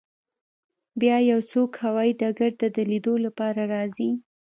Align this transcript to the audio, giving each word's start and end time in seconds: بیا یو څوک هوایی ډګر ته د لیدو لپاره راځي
بیا 1.01 1.17
یو 1.31 1.39
څوک 1.51 1.71
هوایی 1.83 2.13
ډګر 2.21 2.51
ته 2.59 2.67
د 2.75 2.77
لیدو 2.91 3.13
لپاره 3.25 3.61
راځي 3.73 4.09